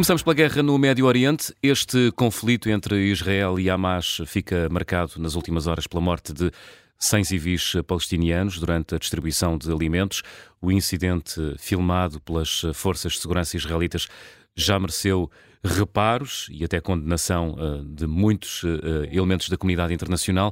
[0.00, 1.52] Começamos pela guerra no Médio Oriente.
[1.62, 6.50] Este conflito entre Israel e Hamas fica marcado nas últimas horas pela morte de
[6.96, 10.22] 100 civis palestinianos durante a distribuição de alimentos.
[10.62, 14.08] O incidente filmado pelas forças de segurança israelitas
[14.56, 15.28] já mereceu
[15.62, 20.50] reparos e até condenação uh, de muitos uh, elementos da comunidade internacional.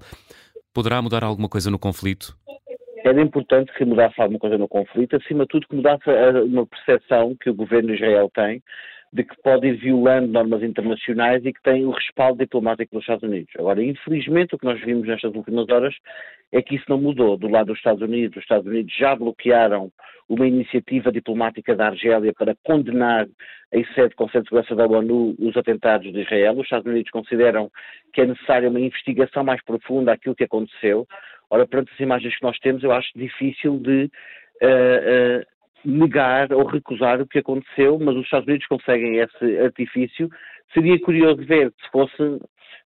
[0.74, 2.36] Poderá mudar alguma coisa no conflito?
[3.02, 6.04] Era importante que mudasse alguma coisa no conflito, acima de tudo que mudasse
[6.44, 8.62] uma percepção que o governo de Israel tem
[9.12, 13.22] de que pode ir violando normas internacionais e que tem o respaldo diplomático dos Estados
[13.22, 13.52] Unidos.
[13.58, 15.94] Agora, infelizmente, o que nós vimos nestas últimas horas
[16.52, 17.36] é que isso não mudou.
[17.36, 19.90] Do lado dos Estados Unidos, os Estados Unidos já bloquearam
[20.28, 23.26] uma iniciativa diplomática da Argélia para condenar
[23.72, 26.52] em sede do Conselho de Segurança da ONU os atentados de Israel.
[26.54, 27.70] Os Estados Unidos consideram
[28.12, 31.06] que é necessária uma investigação mais profunda àquilo que aconteceu.
[31.50, 34.10] Ora, perante as imagens que nós temos, eu acho difícil de
[34.62, 40.28] uh, uh, negar ou recusar o que aconteceu, mas os Estados Unidos conseguem esse artifício.
[40.72, 42.40] Seria curioso ver se fosse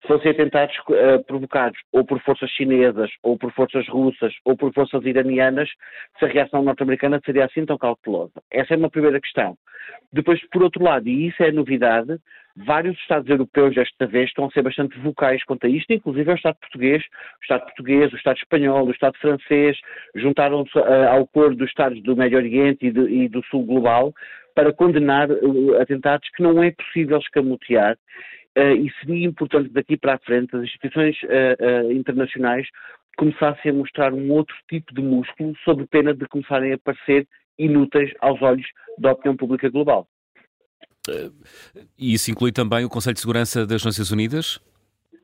[0.08, 5.06] fossem atentados uh, provocados ou por forças chinesas, ou por forças russas, ou por forças
[5.06, 5.70] iranianas,
[6.18, 8.34] se a reação norte-americana seria assim tão cautelosa.
[8.50, 9.56] Essa é uma primeira questão.
[10.12, 12.18] Depois, por outro lado, e isso é novidade,
[12.56, 16.36] vários Estados europeus desta vez estão a ser bastante vocais quanto a isto, inclusive o
[16.36, 19.78] Estado português, o Estado português, o Estado espanhol, o Estado francês,
[20.16, 24.14] juntaram-se uh, ao coro dos Estados do Médio Oriente e, de, e do Sul Global
[24.54, 27.98] para condenar uh, atentados que não é possível escamotear
[28.58, 32.68] uh, e seria importante daqui para a frente as instituições uh, uh, internacionais
[33.18, 38.12] começassem a mostrar um outro tipo de músculo sob pena de começarem a parecer inúteis
[38.20, 38.66] aos olhos
[38.98, 40.08] da opinião pública global.
[41.98, 44.60] E isso inclui também o Conselho de Segurança das Nações Unidas?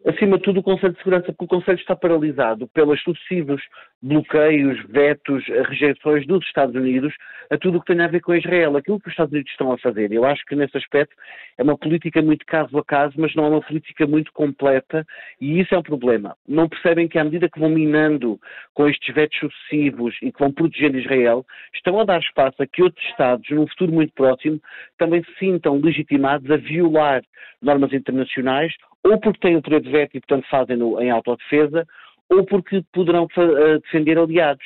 [0.07, 3.61] Acima de tudo, o Conselho de Segurança, porque o Conselho está paralisado pelos sucessivos
[4.01, 7.13] bloqueios, vetos, rejeições dos Estados Unidos
[7.49, 8.77] a tudo o que tem a ver com Israel.
[8.77, 11.15] Aquilo que os Estados Unidos estão a fazer, eu acho que nesse aspecto
[11.57, 15.05] é uma política muito caso a caso, mas não é uma política muito completa
[15.41, 16.35] e isso é um problema.
[16.47, 18.39] Não percebem que à medida que vão minando
[18.73, 22.83] com estes vetos sucessivos e que vão protegendo Israel, estão a dar espaço a que
[22.83, 24.59] outros Estados, num futuro muito próximo,
[24.97, 27.23] também se sintam legitimados a violar
[27.61, 28.73] normas internacionais
[29.07, 31.87] ou porque têm o poder de veto e, portanto, fazem-no em autodefesa,
[32.29, 34.65] ou porque poderão uh, defender aliados.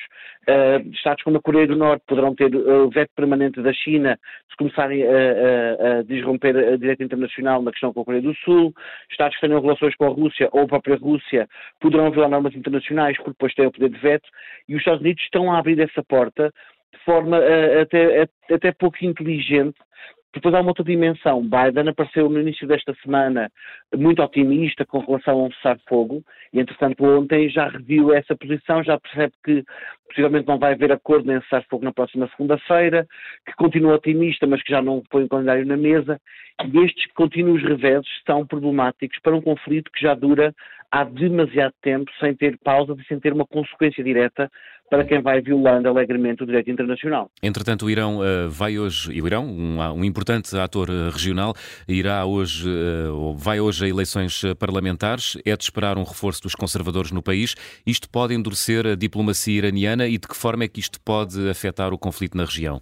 [0.49, 4.17] Uh, Estados como a Coreia do Norte poderão ter o uh, veto permanente da China
[4.49, 8.73] se começarem a, a, desromper a direita internacional na questão com a Coreia do Sul.
[9.11, 11.47] Estados que tenham relações com a Rússia ou a própria Rússia
[11.79, 14.27] poderão violar normas internacionais porque depois têm o poder de veto.
[14.67, 16.51] E os Estados Unidos estão a abrir essa porta
[16.91, 17.39] de forma
[17.79, 19.77] até, até pouco inteligente
[20.33, 21.41] depois há uma outra dimensão.
[21.41, 23.51] Biden apareceu no início desta semana
[23.95, 28.99] muito otimista com relação a um cessar-fogo e, entretanto, ontem já reviu essa posição, já
[28.99, 29.63] percebe que
[30.07, 33.05] possivelmente não vai haver acordo nem cessar-fogo na próxima segunda-feira,
[33.45, 36.19] que continua otimista, mas que já não põe o calendário na mesa.
[36.63, 40.53] E estes contínuos reveses são problemáticos para um conflito que já dura
[40.91, 44.49] há demasiado tempo sem ter pausas e sem ter uma consequência direta
[44.89, 47.31] para quem vai violando alegremente o direito internacional.
[47.41, 51.53] Entretanto, o Irão uh, vai hoje, e o Irão, um, um importante ator uh, regional,
[51.87, 55.37] irá hoje, uh, vai hoje a eleições parlamentares.
[55.45, 57.55] É de esperar um reforço dos conservadores no país.
[57.87, 61.93] Isto pode endurecer a diplomacia iraniana e de que forma é que isto pode afetar
[61.93, 62.81] o conflito na região?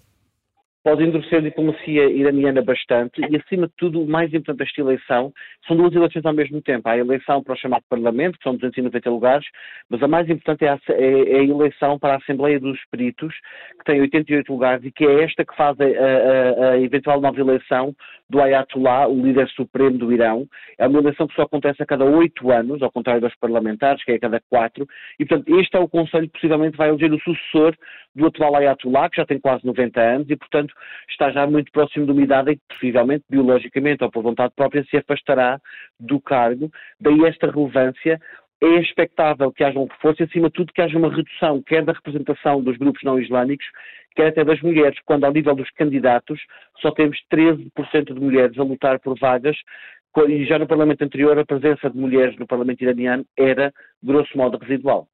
[0.83, 5.33] Pode endurecer a diplomacia iraniana bastante e, acima de tudo, o mais importante desta eleição
[5.67, 6.87] são duas eleições ao mesmo tempo.
[6.87, 9.45] Há a eleição para o chamado Parlamento, que são 290 lugares,
[9.89, 13.33] mas a mais importante é a, é, é a eleição para a Assembleia dos Peritos,
[13.79, 17.39] que tem 88 lugares e que é esta que faz a, a, a eventual nova
[17.39, 17.93] eleição
[18.29, 20.47] do Ayatollah, o líder supremo do Irão.
[20.77, 24.11] É uma eleição que só acontece a cada oito anos, ao contrário dos parlamentares, que
[24.11, 24.87] é a cada quatro,
[25.19, 27.75] e, portanto, este é o Conselho que possivelmente vai eleger o sucessor
[28.15, 31.71] do atual Ayatollah, que já tem quase 90 anos, e, portanto, portanto, está já muito
[31.71, 35.59] próximo de uma idade em que, possivelmente, biologicamente ou por vontade própria, se afastará
[35.99, 36.69] do cargo.
[36.99, 38.19] Daí esta relevância.
[38.61, 41.81] É expectável que haja um reforço e, acima de tudo, que haja uma redução, quer
[41.81, 43.65] da representação dos grupos não islâmicos,
[44.17, 46.41] quer até das mulheres, quando, ao nível dos candidatos,
[46.81, 49.55] só temos 13% de mulheres a lutar por vagas
[50.27, 53.71] e já no Parlamento anterior a presença de mulheres no Parlamento iraniano era,
[54.03, 55.07] grosso modo, residual.